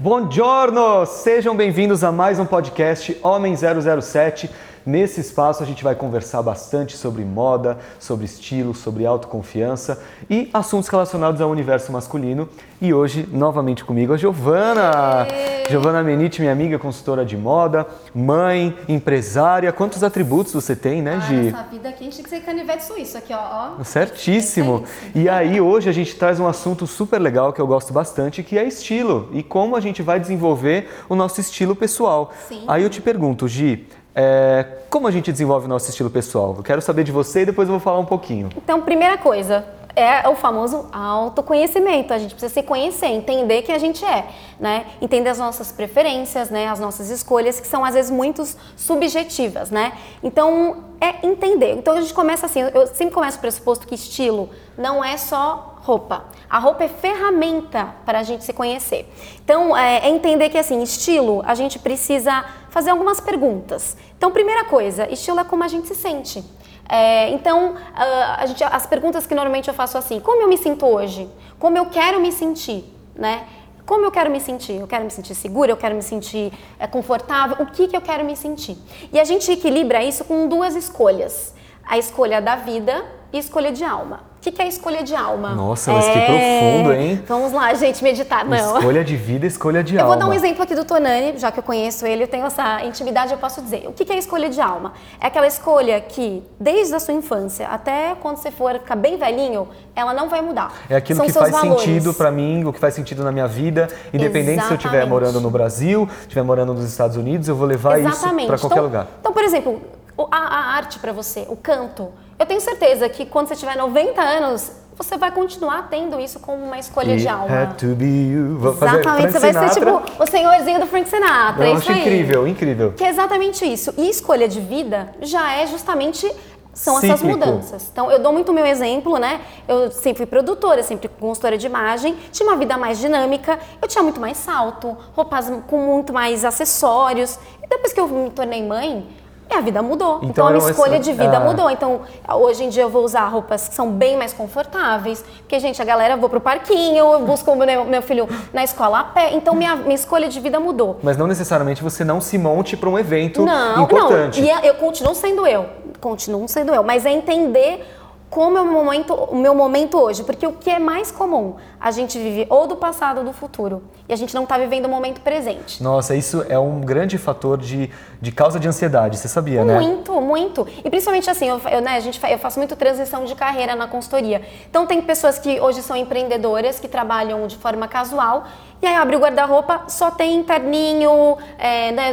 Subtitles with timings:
[0.00, 1.04] Buongiorno!
[1.04, 4.48] Sejam bem-vindos a mais um podcast Homem 007.
[4.84, 10.88] Nesse espaço a gente vai conversar bastante sobre moda, sobre estilo, sobre autoconfiança e assuntos
[10.88, 12.48] relacionados ao universo masculino.
[12.80, 15.26] E hoje, novamente comigo, a Giovana.
[15.70, 19.72] Giovana Menite, minha amiga, consultora de moda, mãe, empresária.
[19.72, 21.54] Quantos atributos você tem, né, Gi?
[21.54, 23.76] Ah, essa vida aqui a gente tem que ser canivete suíço aqui, ó.
[23.78, 23.84] ó.
[23.84, 24.82] Certíssimo.
[25.14, 28.58] E aí hoje a gente traz um assunto super legal que eu gosto bastante, que
[28.58, 32.32] é estilo e como a gente vai desenvolver o nosso estilo pessoal.
[32.48, 32.64] Sim.
[32.66, 36.54] Aí eu te pergunto, Gi, é, como a gente desenvolve o nosso estilo pessoal?
[36.56, 38.48] Eu quero saber de você e depois eu vou falar um pouquinho.
[38.56, 39.64] Então, primeira coisa,
[39.94, 42.12] é o famoso autoconhecimento.
[42.12, 44.28] A gente precisa se conhecer, entender quem a gente é,
[44.58, 44.86] né?
[45.00, 46.68] Entender as nossas preferências, né?
[46.68, 48.42] As nossas escolhas, que são às vezes muito
[48.76, 49.92] subjetivas, né?
[50.22, 51.72] Então, é entender.
[51.74, 55.78] Então, a gente começa assim, eu sempre começo o pressuposto que estilo não é só
[55.82, 56.24] roupa.
[56.48, 59.10] A roupa é ferramenta para a gente se conhecer.
[59.42, 63.96] Então, é, é entender que, assim, estilo, a gente precisa fazer algumas perguntas.
[64.16, 66.42] Então, primeira coisa, estilo é como a gente se sente.
[66.88, 70.86] É, então, a gente, as perguntas que normalmente eu faço assim: como eu me sinto
[70.86, 71.28] hoje?
[71.58, 73.46] Como eu quero me sentir, né?
[73.86, 74.74] Como eu quero me sentir?
[74.74, 75.70] Eu quero me sentir segura?
[75.70, 77.56] Eu quero me sentir é, confortável?
[77.60, 78.76] O que, que eu quero me sentir?
[79.12, 83.84] E a gente equilibra isso com duas escolhas: a escolha da vida e escolha de
[83.84, 84.30] alma.
[84.38, 85.50] O que, que é escolha de alma?
[85.50, 87.22] Nossa, mas que profundo, hein?
[87.28, 88.42] Vamos lá, gente, meditar.
[88.42, 88.78] Não.
[88.78, 90.14] Escolha de vida, escolha de Eu alma.
[90.14, 92.82] vou dar um exemplo aqui do Tonani, já que eu conheço ele, eu tenho essa
[92.82, 93.86] intimidade, eu posso dizer.
[93.86, 94.94] O que que é escolha de alma?
[95.20, 99.68] É aquela escolha que, desde a sua infância até quando você for ficar bem velhinho,
[99.94, 100.72] ela não vai mudar.
[100.88, 101.82] É aquilo São que faz valores.
[101.82, 105.10] sentido pra mim, o que faz sentido na minha vida, independente se eu estiver Exatamente.
[105.10, 108.46] morando no Brasil, estiver morando nos Estados Unidos, eu vou levar isso Exatamente.
[108.46, 109.06] pra qualquer então, lugar.
[109.20, 109.82] Então, por exemplo,
[110.30, 112.08] a, a arte pra você, o canto,
[112.40, 116.64] eu tenho certeza que quando você tiver 90 anos, você vai continuar tendo isso como
[116.64, 117.54] uma escolha de It alma.
[117.54, 118.58] had to be you.
[118.58, 121.66] Vou Exatamente, você vai ser tipo o senhorzinho do Frank Sinatra.
[121.66, 122.00] Eu é acho aí.
[122.00, 122.92] incrível, incrível.
[122.96, 123.92] Que é exatamente isso.
[123.98, 126.30] E escolha de vida já é justamente
[126.72, 127.38] são essas Cíclico.
[127.38, 127.88] mudanças.
[127.92, 129.40] Então, eu dou muito meu exemplo, né?
[129.68, 134.02] Eu sempre fui produtora, sempre consultora de imagem, tinha uma vida mais dinâmica, eu tinha
[134.02, 137.38] muito mais salto, roupas com muito mais acessórios.
[137.62, 139.06] E depois que eu me tornei mãe,
[139.50, 140.16] minha vida mudou.
[140.18, 141.40] Então Então, a minha eram escolha essa- de vida ah.
[141.40, 141.68] mudou.
[141.70, 142.00] Então,
[142.34, 145.84] hoje em dia eu vou usar roupas que são bem mais confortáveis, porque, gente, a
[145.84, 149.34] galera, eu vou pro parquinho, eu busco meu, meu filho na escola a pé.
[149.34, 150.98] Então, minha, minha escolha de vida mudou.
[151.02, 154.40] Mas não necessariamente você não se monte pra um evento Não, importante.
[154.40, 154.46] não.
[154.46, 155.66] E é- eu continuo sendo eu.
[156.00, 156.82] Continuo sendo eu.
[156.82, 157.84] Mas é entender
[158.30, 160.22] como é o momento, o meu momento hoje.
[160.22, 161.56] Porque o que é mais comum?
[161.80, 163.82] A gente vive ou do passado ou do futuro.
[164.10, 165.80] E a gente não está vivendo o momento presente.
[165.80, 167.88] Nossa, isso é um grande fator de,
[168.20, 169.78] de causa de ansiedade, você sabia, né?
[169.78, 170.66] Muito, muito.
[170.84, 173.86] E principalmente assim, eu, eu, né, a gente, eu faço muito transição de carreira na
[173.86, 174.42] consultoria.
[174.68, 178.46] Então tem pessoas que hoje são empreendedoras, que trabalham de forma casual,
[178.82, 182.10] e aí abre o guarda-roupa, só tem terninho, é, né,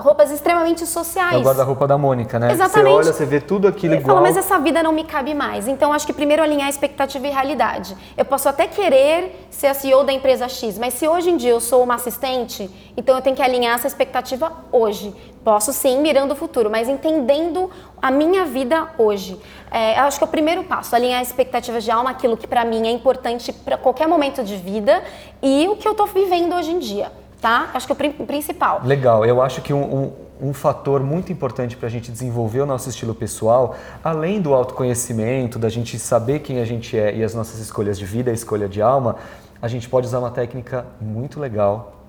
[0.00, 1.36] roupas extremamente É sociais.
[1.36, 2.52] o guarda-roupa da Mônica, né?
[2.52, 2.92] Exatamente.
[2.92, 4.16] Você olha, você vê tudo aquilo E igual.
[4.18, 5.66] fala, mas essa vida não me cabe mais.
[5.66, 7.96] Então, acho que primeiro alinhar expectativa e realidade.
[8.16, 11.50] Eu posso até querer ser a CEO da empresa X, mas se hoje em dia
[11.50, 15.14] eu sou uma assistente, então eu tenho que alinhar essa expectativa hoje.
[15.44, 17.70] Posso sim, mirando o futuro, mas entendendo
[18.02, 19.40] a minha vida hoje.
[19.70, 22.64] É, eu acho que é o primeiro passo, alinhar expectativas de alma, aquilo que para
[22.64, 25.02] mim é importante para qualquer momento de vida
[25.42, 27.70] e o que eu tô vivendo hoje em dia, tá?
[27.72, 28.82] Acho que é o pri- principal.
[28.84, 32.66] Legal, eu acho que um, um, um fator muito importante para a gente desenvolver o
[32.66, 37.34] nosso estilo pessoal, além do autoconhecimento, da gente saber quem a gente é e as
[37.34, 39.16] nossas escolhas de vida, a escolha de alma,
[39.60, 42.04] a gente pode usar uma técnica muito legal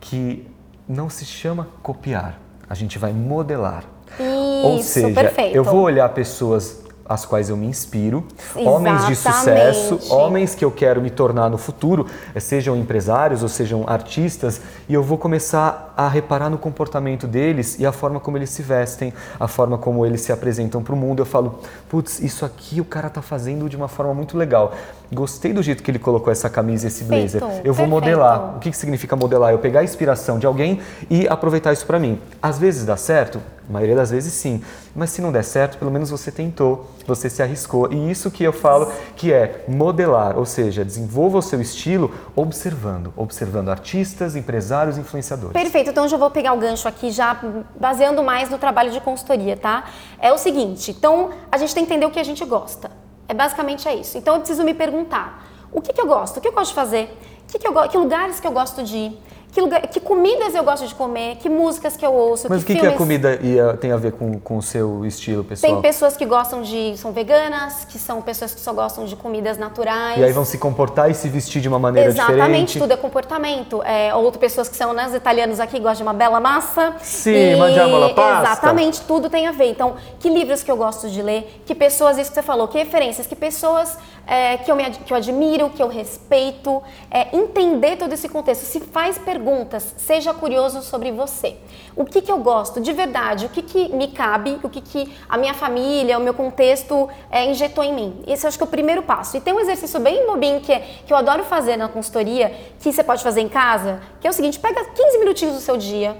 [0.00, 0.46] que
[0.88, 2.38] não se chama copiar,
[2.68, 3.84] a gente vai modelar.
[4.18, 5.54] Ou Isso, seja, perfeito.
[5.54, 10.12] eu vou olhar pessoas às quais eu me inspiro, homens de sucesso, Exatamente.
[10.12, 12.06] homens que eu quero me tornar no futuro,
[12.38, 17.86] sejam empresários ou sejam artistas, e eu vou começar a reparar no comportamento deles e
[17.86, 21.22] a forma como eles se vestem, a forma como eles se apresentam para o mundo.
[21.22, 24.74] Eu falo, putz, isso aqui o cara tá fazendo de uma forma muito legal.
[25.10, 27.40] Gostei do jeito que ele colocou essa camisa e esse blazer.
[27.40, 27.88] Perfeito, Eu vou perfeito.
[27.88, 28.56] modelar.
[28.56, 29.52] O que, que significa modelar?
[29.52, 32.20] Eu pegar a inspiração de alguém e aproveitar isso para mim.
[32.42, 34.62] Às vezes dá certo, a maioria das vezes sim.
[34.94, 37.90] Mas se não der certo, pelo menos você tentou, você se arriscou.
[37.90, 43.10] E isso que eu falo que é modelar, ou seja, desenvolva o seu estilo observando,
[43.16, 45.54] observando artistas, empresários, influenciadores.
[45.54, 47.34] Perfeito, então eu já vou pegar o gancho aqui, já
[47.80, 49.84] baseando mais no trabalho de consultoria, tá?
[50.20, 52.90] É o seguinte, então a gente tem que entender o que a gente gosta.
[53.28, 54.16] É basicamente é isso.
[54.16, 56.38] Então eu preciso me perguntar: o que, que eu gosto?
[56.38, 57.16] O que eu gosto de fazer?
[57.46, 59.22] Que, que, eu, que lugares que eu gosto de ir?
[59.52, 62.66] Que, lugar, que comidas eu gosto de comer, que músicas que eu ouço, Mas o
[62.66, 62.90] que, filmes...
[62.90, 65.72] que a comida ia, tem a ver com, com o seu estilo pessoal?
[65.72, 66.96] Tem pessoas que gostam de.
[66.96, 70.18] são veganas, que são pessoas que só gostam de comidas naturais.
[70.18, 72.78] E aí vão se comportar e se vestir de uma maneira Exatamente, diferente.
[72.78, 73.82] tudo é comportamento.
[73.82, 76.94] É, outras pessoas que são, né, os italianos aqui gostam de uma bela massa.
[77.00, 78.52] Sim, mangiamo la pasta.
[78.52, 79.70] Exatamente, tudo tem a ver.
[79.70, 82.78] Então, que livros que eu gosto de ler, que pessoas, isso que você falou, que
[82.78, 83.96] referências, que pessoas
[84.28, 88.62] é, que, eu me, que eu admiro, que eu respeito, é, entender todo esse contexto.
[88.66, 91.56] Se faz perguntas, seja curioso sobre você.
[91.96, 95.16] O que, que eu gosto de verdade, o que, que me cabe, o que, que
[95.26, 98.22] a minha família, o meu contexto é, injetou em mim.
[98.26, 99.34] Esse eu acho que é o primeiro passo.
[99.38, 102.92] E tem um exercício bem bobinho que, é, que eu adoro fazer na consultoria, que
[102.92, 106.14] você pode fazer em casa, que é o seguinte, pega 15 minutinhos do seu dia,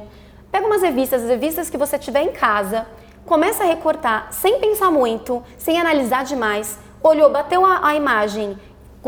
[0.50, 2.86] pega umas revistas, as revistas que você tiver em casa,
[3.26, 8.58] começa a recortar sem pensar muito, sem analisar demais, olhou, bateu a, a imagem,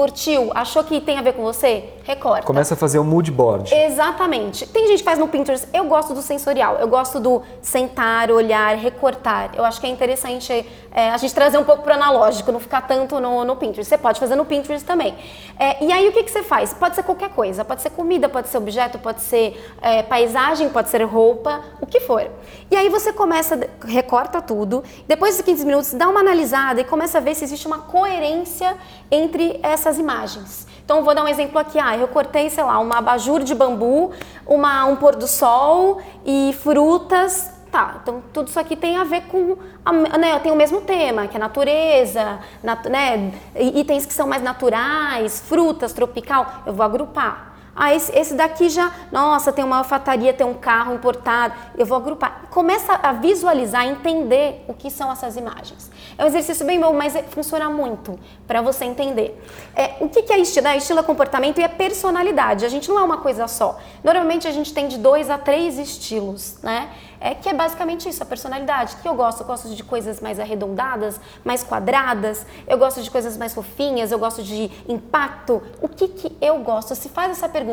[0.00, 2.46] curtiu, achou que tem a ver com você, recorta.
[2.46, 3.74] Começa a fazer um mood board.
[3.74, 4.66] Exatamente.
[4.66, 5.68] Tem gente que faz no Pinterest.
[5.74, 6.76] Eu gosto do sensorial.
[6.76, 9.50] Eu gosto do sentar, olhar, recortar.
[9.54, 12.80] Eu acho que é interessante é, a gente trazer um pouco pro analógico, não ficar
[12.88, 13.90] tanto no, no Pinterest.
[13.90, 15.14] Você pode fazer no Pinterest também.
[15.58, 16.72] É, e aí o que, que você faz?
[16.72, 17.62] Pode ser qualquer coisa.
[17.62, 22.00] Pode ser comida, pode ser objeto, pode ser é, paisagem, pode ser roupa, o que
[22.00, 22.26] for.
[22.70, 24.82] E aí você começa, recorta tudo.
[25.06, 28.74] Depois de 15 minutos, dá uma analisada e começa a ver se existe uma coerência
[29.10, 30.66] entre essas imagens.
[30.84, 31.78] Então, vou dar um exemplo aqui.
[31.78, 34.12] Ah, eu cortei, sei lá, uma abajur de bambu,
[34.46, 37.58] uma, um pôr do sol e frutas.
[37.70, 39.56] Tá, então tudo isso aqui tem a ver com.
[39.84, 44.42] A, né, tem o mesmo tema, que é natureza, nat, né, itens que são mais
[44.42, 46.64] naturais, frutas, tropical.
[46.66, 47.49] Eu vou agrupar.
[47.82, 51.54] Ah, esse, esse daqui já, nossa, tem uma alfataria, tem um carro importado.
[51.78, 52.42] Eu vou agrupar.
[52.50, 55.90] Começa a visualizar, entender o que são essas imagens.
[56.18, 59.42] É um exercício bem bom, mas é- funciona muito para você entender.
[59.74, 60.68] É, o que, que é estilo?
[60.68, 62.66] É, estilo é comportamento e é personalidade.
[62.66, 63.78] A gente não é uma coisa só.
[64.04, 66.90] Normalmente a gente tem de dois a três estilos, né?
[67.22, 68.96] É que é basicamente isso, a personalidade.
[68.96, 69.40] Que eu gosto?
[69.40, 72.46] Eu gosto de coisas mais arredondadas, mais quadradas.
[72.66, 74.10] Eu gosto de coisas mais fofinhas.
[74.10, 75.62] Eu gosto de impacto.
[75.82, 76.94] O que que eu gosto?
[76.94, 77.69] Se faz essa pergunta.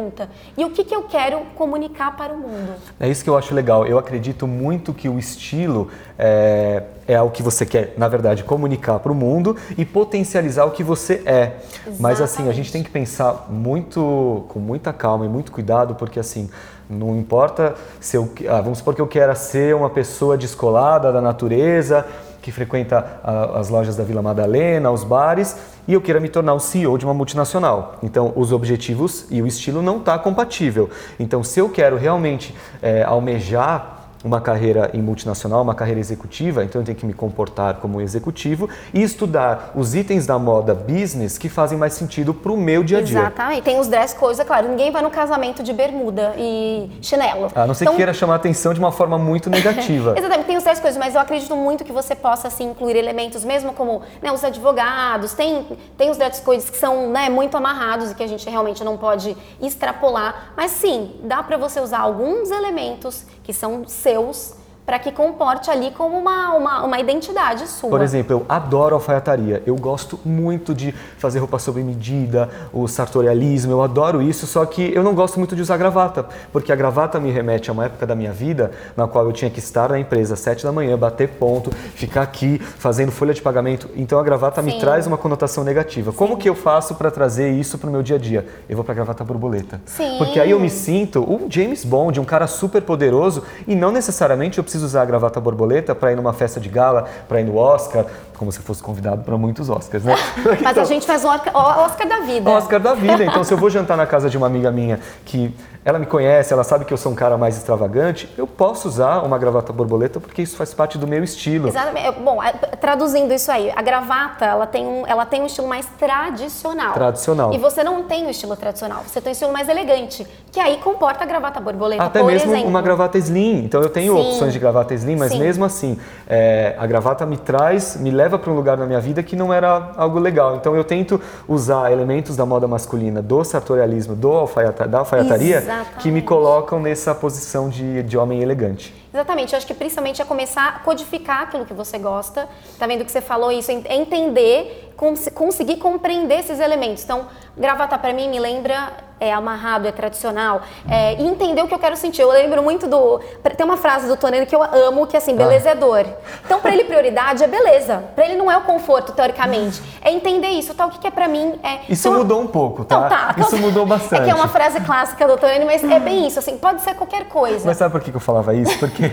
[0.58, 2.74] E o que que eu quero comunicar para o mundo?
[3.00, 3.86] É isso que eu acho legal.
[3.86, 9.00] Eu acredito muito que o estilo é, é o que você quer, na verdade, comunicar
[9.00, 11.54] para o mundo e potencializar o que você é.
[12.00, 12.56] Mas assim, a Exatamente.
[12.56, 16.50] gente tem que pensar muito, com muita calma e muito cuidado, porque assim,
[16.90, 21.22] não importa se eu, ah, vamos supor que eu quero ser uma pessoa descolada da
[21.22, 22.06] natureza,
[22.48, 26.54] que frequenta ah, as lojas da Vila Madalena, os bares, e eu queira me tornar
[26.54, 27.96] o CEO de uma multinacional.
[28.02, 30.90] Então, os objetivos e o estilo não está compatível.
[31.20, 33.97] Então, se eu quero realmente eh, almejar
[34.28, 38.02] uma carreira em multinacional, uma carreira executiva, então eu tenho que me comportar como um
[38.02, 42.84] executivo e estudar os itens da moda business que fazem mais sentido para o meu
[42.84, 43.20] dia a dia.
[43.20, 43.64] Exatamente.
[43.64, 44.68] Tem os dress codes, é claro.
[44.68, 47.48] Ninguém vai no casamento de bermuda e chinelo.
[47.56, 50.14] A não ser Então, que queira chamar atenção de uma forma muito negativa.
[50.20, 53.46] Exatamente, tem os três coisas, mas eu acredito muito que você possa assim, incluir elementos,
[53.46, 55.66] mesmo como né, os advogados, tem,
[55.98, 58.98] tem os dress codes que são né, muito amarrados e que a gente realmente não
[58.98, 64.57] pode extrapolar, mas sim, dá para você usar alguns elementos que são seus Deus
[64.88, 67.90] para que comporte ali como uma, uma, uma identidade sua.
[67.90, 69.62] Por exemplo, eu adoro alfaiataria.
[69.66, 74.94] Eu gosto muito de fazer roupa sob medida, o sartorialismo, eu adoro isso, só que
[74.96, 78.08] eu não gosto muito de usar gravata, porque a gravata me remete a uma época
[78.08, 80.98] da minha vida na qual eu tinha que estar na empresa às sete da manhã,
[80.98, 83.90] bater ponto, ficar aqui fazendo folha de pagamento.
[83.94, 84.80] Então a gravata me Sim.
[84.80, 86.14] traz uma conotação negativa.
[86.14, 88.48] Como que eu faço para trazer isso para o meu dia a dia?
[88.70, 89.82] Eu vou para gravata borboleta.
[89.86, 90.16] Sim.
[90.18, 94.58] Porque aí eu me sinto um James Bond, um cara super poderoso e não necessariamente
[94.58, 97.58] eu preciso usar a gravata borboleta para ir numa festa de gala, para ir no
[97.58, 98.06] Oscar,
[98.38, 100.16] como se fosse convidado para muitos Oscars, né?
[100.62, 102.50] Mas Então, a gente faz o Oscar, o Oscar da vida.
[102.50, 103.24] Oscar da vida.
[103.24, 105.54] Então, se eu vou jantar na casa de uma amiga minha que
[105.88, 109.20] ela me conhece, ela sabe que eu sou um cara mais extravagante, eu posso usar
[109.20, 111.70] uma gravata borboleta porque isso faz parte do meu estilo.
[111.70, 112.20] Exatamente.
[112.20, 115.86] Bom, é, traduzindo isso aí, a gravata, ela tem um, ela tem um estilo mais
[115.98, 116.92] tradicional.
[116.94, 117.54] Tradicional.
[117.54, 120.76] E você não tem o estilo tradicional, você tem um estilo mais elegante, que aí
[120.84, 122.68] comporta a gravata borboleta, Até mesmo exemplo.
[122.68, 123.64] uma gravata slim.
[123.64, 124.28] Então eu tenho Sim.
[124.28, 125.40] opções de gravata slim, mas Sim.
[125.40, 129.24] mesmo assim, é, a gravata me traz, me leva para um lugar na minha vida
[129.24, 130.58] que não era algo legal.
[130.58, 136.02] Então eu tento usar elementos da moda masculina, do sartorialismo, do alfaiata, da alfaiataria, Exatamente.
[136.04, 138.94] que me colocam nessa posição de, de homem elegante.
[139.14, 142.48] Exatamente, eu acho que principalmente é começar a codificar aquilo que você gosta.
[142.78, 143.72] Tá vendo que você falou isso?
[143.72, 147.04] É entender, cons- conseguir compreender esses elementos.
[147.04, 147.26] Então,
[147.58, 151.80] gravata para mim me lembra é amarrado, é tradicional, é, e entender o que eu
[151.80, 152.22] quero sentir.
[152.22, 153.20] Eu lembro muito do.
[153.56, 155.72] Tem uma frase do Tonelli que eu amo, que é assim, beleza ah.
[155.72, 156.06] é dor.
[156.46, 158.04] Então, para ele, prioridade é beleza.
[158.16, 159.82] Para ele não é o conforto, teoricamente.
[160.02, 160.86] É entender isso, tá?
[160.86, 161.60] O que, que é para mim.
[161.64, 162.96] É, isso então, mudou um pouco, tá?
[162.98, 163.36] Então, tá.
[163.38, 164.22] Isso mudou bastante.
[164.22, 166.94] É que é uma frase clássica do Tonelli, mas é bem isso, assim, pode ser
[166.96, 167.66] qualquer coisa.
[167.66, 168.78] Mas sabe por que eu falava isso?
[168.80, 169.12] Porque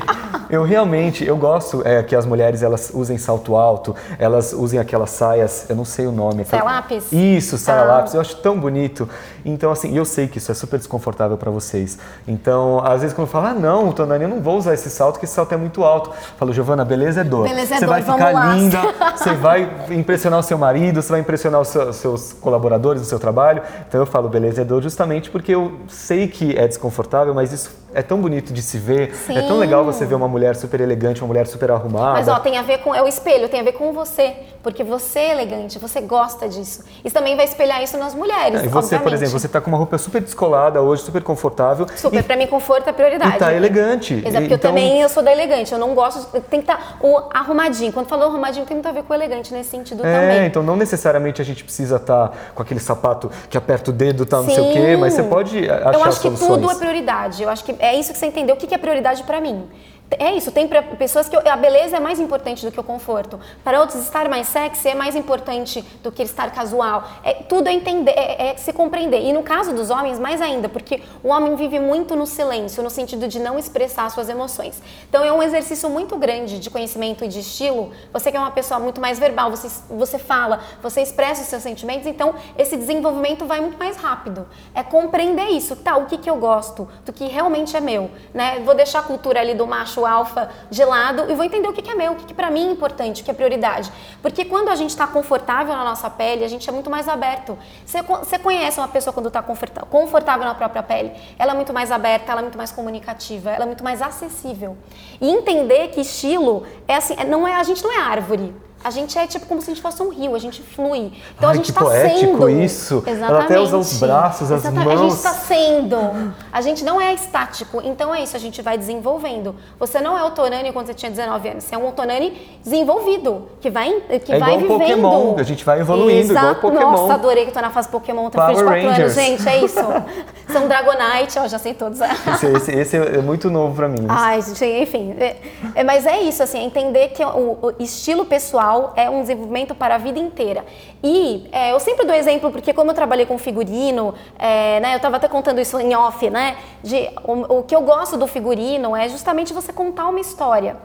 [0.51, 5.11] eu realmente, eu gosto é, que as mulheres elas usem salto alto, elas usem aquelas
[5.11, 6.45] saias, eu não sei o nome.
[6.45, 7.13] Saia lápis?
[7.13, 7.85] Isso, saia ah.
[7.85, 8.15] lápis.
[8.15, 9.09] Eu acho tão bonito.
[9.45, 11.99] Então, assim, eu sei que isso é super desconfortável para vocês.
[12.27, 15.19] Então, às vezes quando eu falo, ah, não, Tonani, eu não vou usar esse salto,
[15.19, 16.11] que esse salto é muito alto.
[16.11, 17.49] Eu falo, Giovana, beleza é dor.
[17.49, 18.79] Beleza é você dor, vai ficar linda,
[19.17, 23.19] você vai impressionar o seu marido, você vai impressionar os seus, seus colaboradores no seu
[23.19, 23.63] trabalho.
[23.89, 27.84] Então eu falo, beleza é dor, justamente porque eu sei que é desconfortável, mas isso
[27.95, 29.15] é tão bonito de se ver.
[29.15, 29.39] Sim.
[29.39, 32.13] É tão legal você ver uma mulher super elegante, uma mulher super arrumada.
[32.13, 32.95] Mas ó, tem a ver com.
[32.95, 34.35] É o espelho, tem a ver com você.
[34.63, 36.83] Porque você é elegante, você gosta disso.
[37.05, 38.63] Isso também vai espelhar isso nas mulheres.
[38.63, 39.03] É, e você, obviamente.
[39.03, 41.87] por exemplo, você tá com uma roupa super descolada hoje, super confortável.
[41.95, 43.37] Super, e, pra mim, conforto é prioridade.
[43.37, 44.15] E tá elegante.
[44.15, 44.57] Exato, porque então...
[44.57, 45.73] eu também eu sou da elegante.
[45.73, 46.27] Eu não gosto.
[46.49, 47.93] Tem que estar tá, arrumadinho.
[47.93, 50.39] Quando falou arrumadinho, tem muito a ver com elegante nesse sentido é, também.
[50.39, 53.93] É, então não necessariamente a gente precisa estar tá com aquele sapato que aperta o
[53.93, 56.61] dedo, tá, não sei o quê, mas você pode achar Eu acho que soluções.
[56.61, 57.43] tudo é prioridade.
[57.43, 59.69] Eu acho que é isso que você entendeu que, que é prioridade para mim.
[60.18, 60.68] É isso, tem
[60.99, 63.38] pessoas que a beleza é mais importante do que o conforto.
[63.62, 67.09] Para outros, estar mais sexy é mais importante do que estar casual.
[67.23, 69.21] É, tudo é entender, é, é, se compreender.
[69.23, 72.90] E no caso dos homens, mais ainda, porque o homem vive muito no silêncio, no
[72.90, 74.83] sentido de não expressar suas emoções.
[75.09, 77.92] Então é um exercício muito grande de conhecimento e de estilo.
[78.12, 81.62] Você que é uma pessoa muito mais verbal, você, você fala, você expressa os seus
[81.62, 84.47] sentimentos, então esse desenvolvimento vai muito mais rápido.
[84.75, 85.97] É compreender isso, tá?
[85.97, 88.11] O que, que eu gosto, do que realmente é meu.
[88.33, 88.61] Né?
[88.61, 91.95] Vou deixar a cultura ali do macho alfa gelado e vou entender o que, é
[91.95, 93.91] meu, o que, para mim é importante, o que é prioridade.
[94.21, 97.59] Porque quando a gente está confortável na nossa pele, a gente é muito mais aberto.
[97.85, 101.91] Você, você conhece uma pessoa quando está confortável na própria pele, ela é muito mais
[101.91, 104.77] aberta, ela é muito mais comunicativa, ela é muito mais acessível.
[105.21, 108.55] E entender que estilo é assim, não é a gente não é árvore.
[108.85, 111.11] A gente é tipo como se a gente fosse um rio, a gente flui.
[111.37, 112.50] Então Ai, a gente está sendo.
[112.50, 113.03] isso.
[113.07, 113.23] Exatamente.
[113.25, 114.87] Ela até usa os braços, as Exatamente.
[114.87, 115.00] mãos.
[115.00, 116.35] A gente está sendo.
[116.53, 117.81] A gente não é estático.
[117.83, 119.57] Então é isso, a gente vai desenvolvendo.
[119.79, 121.64] Você não é o Tonani quando você tinha 19 anos.
[121.64, 123.91] Você é um Tonani desenvolvido, que vai,
[124.25, 125.00] que é vai igual vivendo.
[125.03, 126.47] Pokémon, a gente vai evoluindo, Exato.
[126.47, 126.91] igual Pokémon.
[126.91, 128.99] Nossa, adorei que o Tona faz Pokémon, tá Power 4 Rangers.
[128.99, 129.14] anos.
[129.14, 129.81] Gente, é isso.
[130.53, 132.00] São Dragonite, ó, já sei todos.
[132.00, 134.05] esse, esse, esse, é muito novo para mim.
[134.09, 135.14] Ai, gente, enfim.
[135.19, 135.37] É,
[135.75, 139.45] é, mas é isso, assim, é entender que o, o estilo pessoal é um desenvolvimento
[139.45, 140.64] desenvolvimento para a vida inteira.
[141.02, 144.97] E é, eu sempre dou exemplo, porque como eu trabalhei com figurino, é, né, eu
[144.97, 146.57] estava até contando isso em off, né?
[146.83, 150.76] De, o, o que eu gosto do figurino é justamente você contar uma história.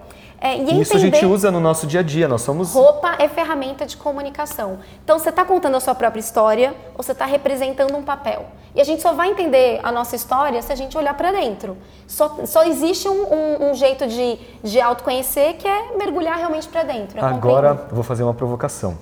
[0.41, 2.74] É, e Isso a gente usa no nosso dia a dia, nós somos...
[2.74, 4.79] Roupa é ferramenta de comunicação.
[5.03, 8.46] Então, você está contando a sua própria história ou você está representando um papel.
[8.74, 11.75] E a gente só vai entender a nossa história se a gente olhar para dentro.
[12.08, 16.84] Só, só existe um, um, um, jeito de, de autoconhecer que é mergulhar realmente para
[16.84, 17.19] dentro.
[17.19, 18.98] É Agora, eu vou fazer uma provocação.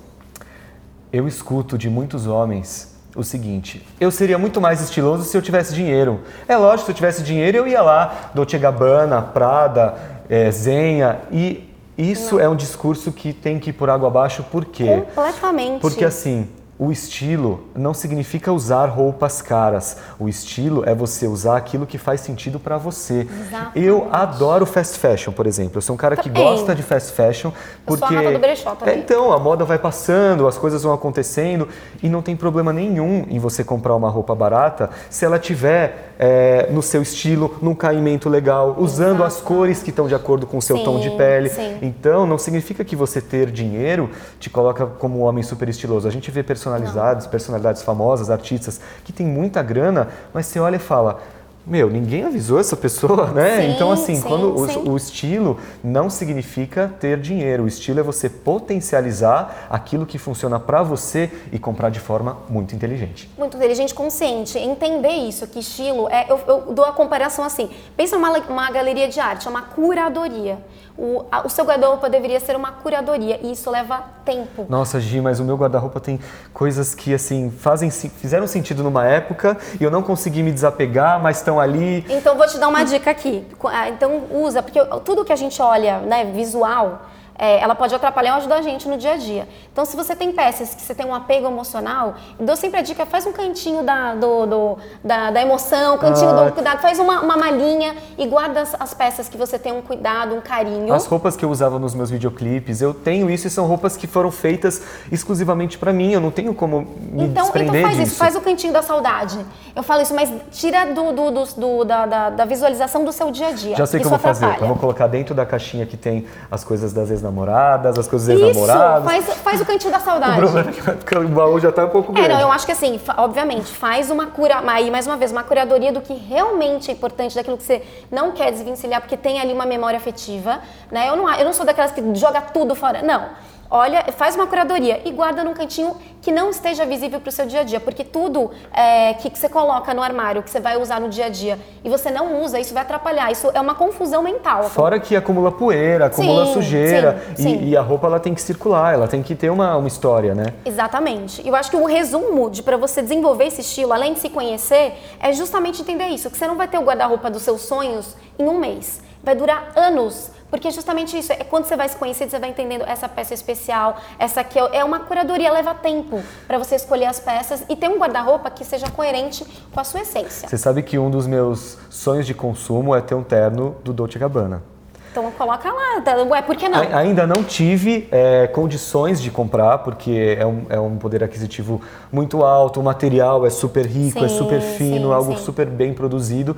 [1.12, 5.74] Eu escuto de muitos homens o seguinte: eu seria muito mais estiloso se eu tivesse
[5.74, 6.20] dinheiro.
[6.46, 11.68] É lógico, se eu tivesse dinheiro, eu ia lá, Dolce Gabbana, Prada, é, Zenha e
[11.96, 12.42] isso Não.
[12.42, 15.02] é um discurso que tem que ir por água abaixo, por quê?
[15.14, 15.80] Completamente.
[15.80, 19.96] Porque assim, o estilo não significa usar roupas caras.
[20.18, 23.26] O estilo é você usar aquilo que faz sentido para você.
[23.28, 23.70] Exatamente.
[23.74, 25.78] Eu adoro fast fashion, por exemplo.
[25.78, 27.50] Eu sou um cara que gosta de fast fashion
[27.84, 28.94] porque Eu sou a do brechó também.
[28.94, 31.66] É, então a moda vai passando, as coisas vão acontecendo
[32.00, 36.68] e não tem problema nenhum em você comprar uma roupa barata se ela tiver é,
[36.70, 39.24] no seu estilo, num caimento legal, usando Exato.
[39.24, 41.48] as cores que estão de acordo com o seu sim, tom de pele.
[41.48, 41.78] Sim.
[41.82, 46.06] Então não significa que você ter dinheiro te coloca como um homem super estiloso.
[46.06, 47.30] A gente vê personagens personalizados, Não.
[47.30, 51.20] personalidades famosas, artistas que têm muita grana, mas você olha e fala,
[51.68, 53.60] meu, ninguém avisou essa pessoa, né?
[53.60, 57.64] Sim, então, assim, sim, quando o, o, estilo não significa ter dinheiro.
[57.64, 62.74] O estilo é você potencializar aquilo que funciona para você e comprar de forma muito
[62.74, 63.30] inteligente.
[63.36, 64.58] Muito inteligente, consciente.
[64.58, 66.26] Entender isso, que estilo é.
[66.30, 67.68] Eu, eu dou a comparação assim.
[67.96, 70.58] Pensa numa uma galeria de arte, é uma curadoria.
[70.98, 74.66] O, a, o seu guarda-roupa deveria ser uma curadoria e isso leva tempo.
[74.68, 76.18] Nossa, Gi, mas o meu guarda-roupa tem
[76.52, 81.36] coisas que assim fazem fizeram sentido numa época e eu não consegui me desapegar, mas
[81.36, 82.04] estão ali.
[82.08, 83.46] Então vou te dar uma dica aqui.
[83.88, 87.02] Então usa, porque tudo que a gente olha, né, visual,
[87.38, 89.48] é, ela pode atrapalhar ou ajudar a gente no dia a dia.
[89.72, 93.06] Então, se você tem peças que você tem um apego emocional, dou sempre a dica,
[93.06, 96.44] faz um cantinho da, do, do da, da, emoção, um cantinho ah.
[96.44, 99.80] do cuidado, faz uma, uma malinha e guarda as, as, peças que você tem um
[99.80, 100.92] cuidado, um carinho.
[100.92, 104.08] As roupas que eu usava nos meus videoclipes, eu tenho isso e são roupas que
[104.08, 108.08] foram feitas exclusivamente para mim, eu não tenho como me então, desprender Então faz disso.
[108.08, 109.38] isso, faz o cantinho da saudade.
[109.76, 113.30] Eu falo isso, mas tira do, do, do, do da, da, da, visualização do seu
[113.30, 113.76] dia a dia.
[113.76, 116.26] Já sei o que eu vou fazer, eu vou colocar dentro da caixinha que tem
[116.50, 119.04] as coisas das ex-namoradas, as coisas dos ex-namorados.
[119.04, 120.40] Faz, faz o cantinho da saudade.
[120.40, 122.30] O o baú já tá um pouco grande.
[122.30, 125.42] É, não, eu acho que assim, obviamente, faz uma cura, aí mais uma vez, uma
[125.42, 129.52] curadoria do que realmente é importante, daquilo que você não quer desvencilhar, porque tem ali
[129.52, 131.08] uma memória afetiva, né?
[131.08, 135.00] Eu não, eu não sou daquelas que joga tudo fora, não olha, faz uma curadoria
[135.04, 138.02] e guarda num cantinho que não esteja visível para o seu dia a dia, porque
[138.02, 141.28] tudo é, que, que, você coloca no armário, que você vai usar no dia a
[141.28, 143.30] dia e você não usa, isso vai atrapalhar.
[143.30, 144.64] Isso é uma confusão mental.
[144.64, 147.56] Fora que acumula poeira, acumula sim, sujeira sim, sim.
[147.56, 150.34] E, e, a roupa ela tem que circular, ela tem que ter uma, uma história,
[150.34, 150.54] né?
[150.64, 151.46] Exatamente.
[151.46, 154.94] Eu acho que o resumo de para você desenvolver esse estilo, além de se conhecer,
[155.20, 158.48] é justamente entender isso, que você não vai ter o guarda-roupa dos seus sonhos em
[158.48, 159.00] um mês.
[159.22, 162.84] Vai durar anos porque justamente isso, é quando você vai se conhecendo, você vai entendendo
[162.86, 167.64] essa peça especial, essa aqui é uma curadoria, leva tempo para você escolher as peças
[167.68, 170.48] e ter um guarda-roupa que seja coerente com a sua essência.
[170.48, 174.18] Você sabe que um dos meus sonhos de consumo é ter um terno do Dolce
[174.18, 174.62] Gabbana.
[175.10, 176.80] Então coloca lá, tá, ué, por que não?
[176.80, 181.80] Ainda não tive é, condições de comprar, porque é um, é um poder aquisitivo
[182.12, 185.42] muito alto, o material é super rico, é sim, é super fino, sim, algo sim.
[185.42, 186.56] super bem produzido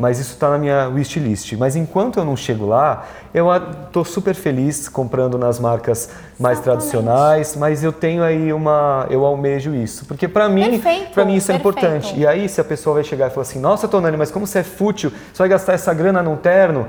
[0.00, 1.52] mas isso está na minha wishlist.
[1.58, 6.62] Mas enquanto eu não chego lá, eu estou super feliz comprando nas marcas mais Exatamente.
[6.62, 10.80] tradicionais, mas eu tenho aí uma, eu almejo isso, porque para mim,
[11.12, 11.78] para mim isso é perfeito.
[11.78, 12.18] importante.
[12.18, 14.60] E aí se a pessoa vai chegar e falar assim, nossa Tonani, mas como você
[14.60, 16.86] é fútil, você vai gastar essa grana num terno?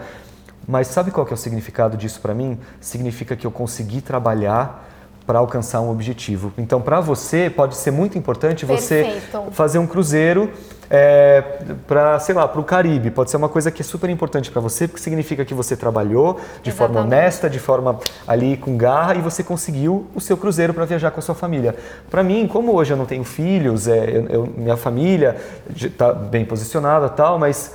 [0.66, 2.58] Mas sabe qual que é o significado disso para mim?
[2.80, 4.88] Significa que eu consegui trabalhar
[5.28, 6.54] para alcançar um objetivo.
[6.58, 9.52] Então, para você, pode ser muito importante você Perfeito.
[9.52, 10.50] fazer um cruzeiro
[10.94, 11.42] é,
[11.88, 13.10] para, sei lá, para o Caribe.
[13.10, 16.34] Pode ser uma coisa que é super importante para você, porque significa que você trabalhou
[16.62, 16.76] de Exatamente.
[16.76, 21.10] forma honesta, de forma ali com garra e você conseguiu o seu cruzeiro para viajar
[21.12, 21.76] com a sua família.
[22.10, 25.38] Para mim, como hoje eu não tenho filhos, é, eu, eu, minha família
[25.74, 27.74] está bem posicionada tal, mas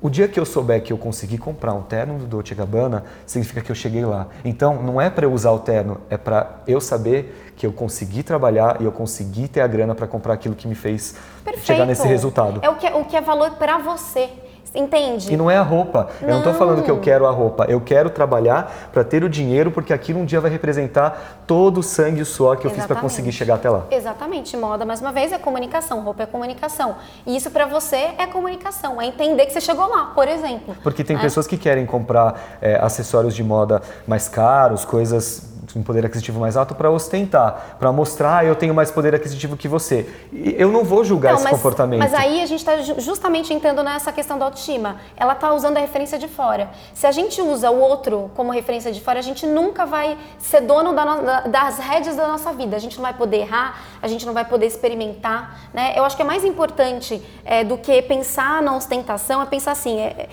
[0.00, 3.60] o dia que eu souber que eu consegui comprar um terno do Dolce Gabbana, significa
[3.60, 4.28] que eu cheguei lá.
[4.44, 8.22] Então, não é para eu usar o terno, é para eu saber que eu consegui
[8.22, 11.66] trabalhar e eu consegui ter a grana para comprar aquilo que me fez Perfeito.
[11.66, 12.60] chegar nesse resultado.
[12.62, 14.28] É o que, é, o que é valor para você.
[14.76, 15.32] Entende?
[15.32, 16.08] E não é a roupa.
[16.20, 16.28] Não.
[16.28, 17.64] Eu não estou falando que eu quero a roupa.
[17.68, 21.82] Eu quero trabalhar para ter o dinheiro, porque aquilo um dia vai representar todo o
[21.82, 22.74] sangue e o suor que Exatamente.
[22.74, 23.84] eu fiz para conseguir chegar até lá.
[23.90, 24.56] Exatamente.
[24.56, 26.02] Moda, mais uma vez, é comunicação.
[26.02, 26.96] Roupa é comunicação.
[27.26, 29.00] E isso para você é comunicação.
[29.00, 30.76] É entender que você chegou lá, por exemplo.
[30.82, 31.20] Porque tem é.
[31.20, 36.56] pessoas que querem comprar é, acessórios de moda mais caros, coisas um poder aquisitivo mais
[36.56, 40.08] alto para ostentar, para mostrar eu tenho mais poder aquisitivo que você.
[40.32, 42.00] E eu não vou julgar não, esse mas, comportamento.
[42.00, 44.96] Mas aí a gente está justamente entrando nessa questão da autoestima.
[45.16, 46.70] Ela está usando a referência de fora.
[46.94, 50.62] Se a gente usa o outro como referência de fora, a gente nunca vai ser
[50.62, 52.76] dono da no, das rédeas da nossa vida.
[52.76, 55.58] A gente não vai poder errar, a gente não vai poder experimentar.
[55.72, 55.92] Né?
[55.96, 60.00] Eu acho que é mais importante é, do que pensar na ostentação, é pensar assim,
[60.00, 60.28] é,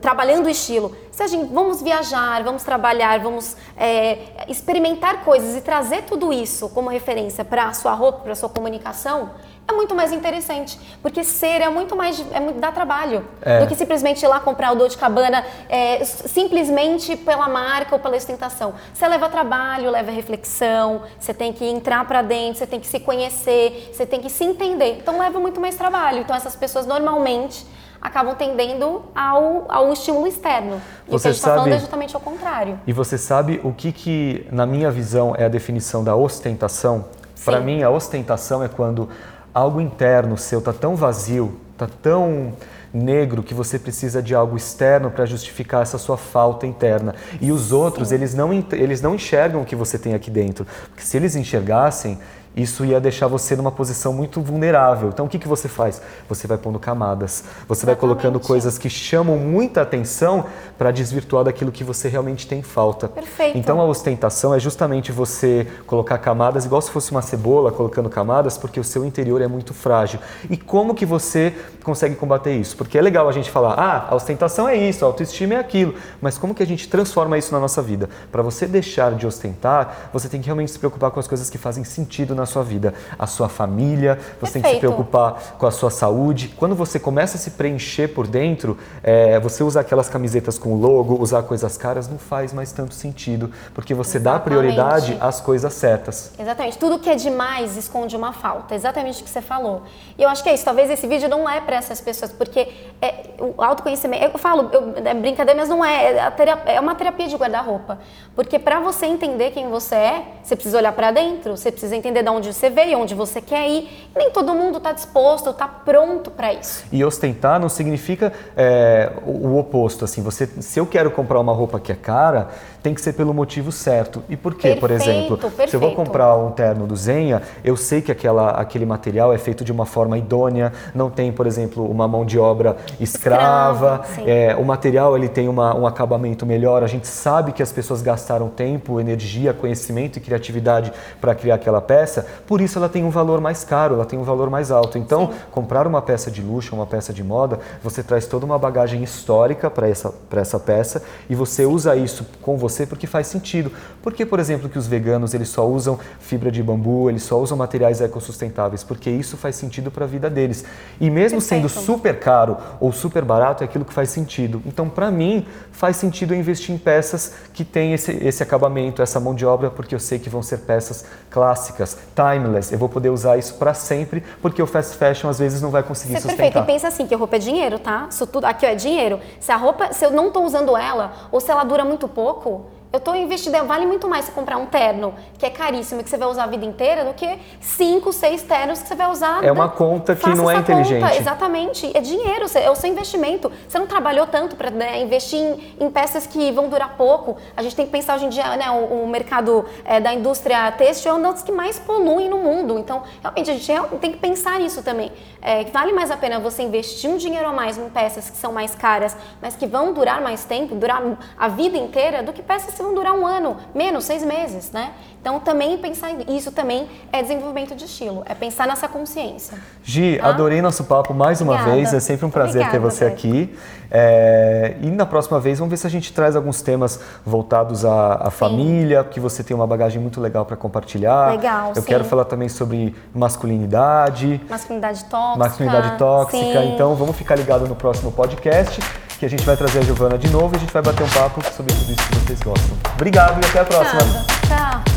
[0.00, 0.96] trabalhando o estilo.
[1.10, 6.68] Se a gente, vamos viajar, vamos trabalhar, vamos é, experimentar coisas e trazer tudo isso
[6.70, 9.30] como referência para a sua roupa, para a sua comunicação,
[9.70, 13.60] é muito mais interessante, porque ser é muito mais é muito, dá trabalho é.
[13.60, 18.16] do que simplesmente ir lá comprar o Dolce Cabana é, simplesmente pela marca ou pela
[18.16, 18.74] ostentação.
[18.92, 22.98] Você leva trabalho, leva reflexão, você tem que entrar para dentro, você tem que se
[22.98, 24.98] conhecer, você tem que se entender.
[24.98, 26.18] Então leva muito mais trabalho.
[26.18, 27.64] Então essas pessoas normalmente
[28.00, 30.80] acabam tendendo ao, ao estímulo externo.
[31.06, 32.78] E você o que a gente está falando é justamente ao contrário.
[32.86, 37.06] E você sabe o que, que, na minha visão, é a definição da ostentação?
[37.44, 39.08] Para mim, a ostentação é quando
[39.52, 42.52] algo interno seu está tão vazio, está tão
[42.92, 47.14] negro que você precisa de algo externo para justificar essa sua falta interna.
[47.40, 50.66] E os outros, eles não, eles não enxergam o que você tem aqui dentro.
[50.88, 52.18] Porque se eles enxergassem,
[52.56, 55.08] isso ia deixar você numa posição muito vulnerável.
[55.08, 56.02] Então, o que, que você faz?
[56.28, 57.84] Você vai pondo camadas, você Exatamente.
[57.86, 60.44] vai colocando coisas que chamam muita atenção
[60.76, 63.08] para desvirtuar daquilo que você realmente tem falta.
[63.08, 63.56] Perfeito.
[63.56, 68.58] Então, a ostentação é justamente você colocar camadas, igual se fosse uma cebola colocando camadas,
[68.58, 70.18] porque o seu interior é muito frágil.
[70.48, 72.76] E como que você consegue combater isso?
[72.76, 75.94] Porque é legal a gente falar, ah, a ostentação é isso, a autoestima é aquilo,
[76.20, 78.08] mas como que a gente transforma isso na nossa vida?
[78.32, 81.58] Para você deixar de ostentar, você tem que realmente se preocupar com as coisas que
[81.58, 82.94] fazem sentido na sua vida?
[83.18, 84.80] A sua família, você tem que se Perfeito.
[84.80, 86.54] preocupar com a sua saúde.
[86.56, 91.20] Quando você começa a se preencher por dentro, é, você usa aquelas camisetas com logo,
[91.20, 94.44] usar coisas caras, não faz mais tanto sentido, porque você dá Exatamente.
[94.58, 96.32] prioridade às coisas certas.
[96.38, 96.78] Exatamente.
[96.78, 98.74] Tudo que é demais esconde uma falta.
[98.74, 99.82] Exatamente o que você falou.
[100.18, 100.64] E eu acho que é isso.
[100.64, 102.68] Talvez esse vídeo não é para essas pessoas, porque
[103.02, 104.24] é, o autoconhecimento.
[104.24, 106.16] Eu falo, eu, é brincadeira, mas não é.
[106.16, 107.98] É, terapia- é uma terapia de guarda-roupa.
[108.34, 112.22] Porque para você entender quem você é, você precisa olhar para dentro, você precisa entender
[112.22, 114.08] de onde você veio, onde você quer ir.
[114.14, 116.84] E nem todo mundo está disposto, está pronto para isso.
[116.90, 120.04] E ostentar não significa é, o, o oposto.
[120.04, 122.48] Assim, você, se eu quero comprar uma roupa que é cara,
[122.82, 124.22] tem que ser pelo motivo certo.
[124.28, 125.36] E por quê, por Perfeito, exemplo?
[125.36, 125.96] Se eu vou perfeito.
[125.96, 129.84] comprar um terno do Zenha, eu sei que aquela, aquele material é feito de uma
[129.84, 134.02] forma idônea, não tem, por exemplo, uma mão de obra escrava.
[134.04, 136.82] Escrava, é, o material ele tem uma, um acabamento melhor.
[136.82, 141.80] A gente sabe que as pessoas gastaram tempo, energia, conhecimento e criatividade para criar aquela
[141.80, 142.19] peça.
[142.46, 144.98] Por isso ela tem um valor mais caro, ela tem um valor mais alto.
[144.98, 149.02] Então, comprar uma peça de luxo, uma peça de moda, você traz toda uma bagagem
[149.02, 153.72] histórica para essa, essa peça e você usa isso com você porque faz sentido.
[154.02, 157.38] Por que, por exemplo, que os veganos eles só usam fibra de bambu, eles só
[157.40, 158.82] usam materiais ecossustentáveis?
[158.82, 160.64] Porque isso faz sentido para a vida deles.
[161.00, 161.86] E mesmo sendo Perfeito.
[161.86, 164.62] super caro ou super barato, é aquilo que faz sentido.
[164.66, 169.20] Então, para mim, faz sentido eu investir em peças que têm esse, esse acabamento, essa
[169.20, 172.72] mão de obra, porque eu sei que vão ser peças clássicas, timeless.
[172.72, 175.82] Eu vou poder usar isso para sempre, porque o fast fashion às vezes não vai
[175.82, 176.52] conseguir Isso é perfeito.
[176.54, 176.68] sustentar.
[176.68, 178.06] E pensa assim, que roupa é dinheiro, tá?
[178.10, 179.20] Isso tudo aqui ó, é dinheiro.
[179.38, 182.66] Se a roupa, se eu não tô usando ela, ou se ela dura muito pouco,
[182.92, 186.10] eu tô investindo, vale muito mais você comprar um terno, que é caríssimo e que
[186.10, 189.44] você vai usar a vida inteira, do que cinco, seis ternos que você vai usar.
[189.44, 189.72] É uma né?
[189.76, 191.18] conta que não é essa conta, inteligente.
[191.18, 191.90] Exatamente.
[191.96, 193.50] É dinheiro, é o seu investimento.
[193.68, 197.36] Você não trabalhou tanto para investir em, em peças que vão durar pouco.
[197.56, 200.72] A gente tem que pensar hoje em dia, né, o, o mercado é, da indústria
[200.72, 202.76] têxtil é um dos que mais poluem no mundo.
[202.76, 205.12] Então, realmente, a gente tem que pensar nisso também.
[205.40, 208.52] É, vale mais a pena você investir um dinheiro a mais em peças que são
[208.52, 211.00] mais caras, mas que vão durar mais tempo, durar
[211.38, 214.90] a vida inteira, do que peças que vão durar um ano, menos, seis meses, né?
[215.20, 219.58] Então, também pensar isso também é desenvolvimento de estilo, é pensar nessa consciência.
[219.84, 220.28] Gi, Tá?
[220.30, 221.76] adorei nosso papo mais uma Obrigada.
[221.76, 221.92] vez.
[221.92, 223.10] É sempre um prazer ter Obrigada, você Zé.
[223.12, 223.54] aqui.
[223.90, 228.14] É, e na próxima vez, vamos ver se a gente traz alguns temas voltados à,
[228.28, 231.32] à família, que você tem uma bagagem muito legal para compartilhar.
[231.32, 231.88] Legal, Eu sim.
[231.88, 235.38] quero falar também sobre masculinidade, Masculinidade tóxica.
[235.38, 236.60] masculinidade tóxica.
[236.62, 236.72] sim.
[236.74, 238.80] Então, vamos ficar ligado no próximo podcast,
[239.20, 241.10] que a gente vai trazer a Giovana de novo e a gente vai bater um
[241.10, 242.74] papo sobre tudo isso que vocês gostam.
[242.94, 244.00] Obrigado e até a próxima.
[244.00, 244.26] Obrigada.
[244.48, 244.89] Tchau.